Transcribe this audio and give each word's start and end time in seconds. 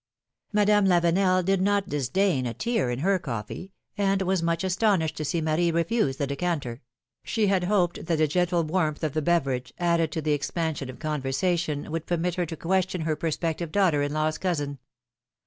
Madame 0.51 0.87
Lavenel 0.87 1.45
did 1.45 1.61
not 1.61 1.87
disdain 1.87 2.45
^'atear^^ 2.45 2.91
in 2.91 2.97
her 3.01 3.19
coffee, 3.19 3.71
and 3.95 4.23
was 4.23 4.41
much 4.41 4.63
astonished 4.63 5.15
to 5.15 5.23
see 5.23 5.41
Marie 5.41 5.69
refuse 5.69 6.17
the 6.17 6.25
decanter; 6.25 6.81
she 7.23 7.45
had 7.45 7.65
hoped 7.65 8.07
that 8.07 8.17
the 8.17 8.25
gentle 8.27 8.63
warmth 8.63 9.03
of 9.03 9.13
the 9.13 9.21
beverage, 9.21 9.73
added 9.77 10.11
to 10.11 10.19
the 10.19 10.31
expansion 10.31 10.89
of 10.89 10.97
conversation, 10.97 11.91
would 11.91 12.07
permit 12.07 12.33
her 12.33 12.47
to 12.47 12.57
question 12.57 13.01
her 13.01 13.15
perspective 13.15 13.71
daughter 13.71 14.01
in 14.01 14.11
law's 14.11 14.39
cousin. 14.39 14.79